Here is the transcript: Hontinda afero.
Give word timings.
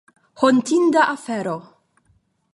Hontinda 0.41 1.01
afero. 1.15 1.57